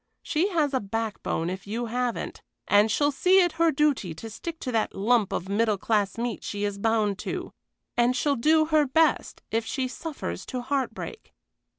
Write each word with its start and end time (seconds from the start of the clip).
She 0.23 0.47
has 0.47 0.73
a 0.73 0.79
backbone 0.79 1.47
if 1.51 1.67
you 1.67 1.85
haven't; 1.85 2.41
and 2.67 2.89
she'll 2.89 3.11
see 3.11 3.39
it 3.43 3.51
her 3.61 3.71
duty 3.71 4.15
to 4.15 4.31
stick 4.31 4.59
to 4.61 4.71
that 4.71 4.95
lump 4.95 5.31
of 5.31 5.47
middle 5.47 5.77
class 5.77 6.17
meat 6.17 6.43
she 6.43 6.63
is 6.63 6.79
bound 6.79 7.19
to 7.19 7.53
and 7.95 8.15
she'll 8.15 8.35
do 8.35 8.65
her 8.65 8.87
best, 8.87 9.43
if 9.51 9.63
she 9.63 9.87
suffers 9.87 10.43
to 10.47 10.61
heart 10.61 10.95
break. 10.95 11.35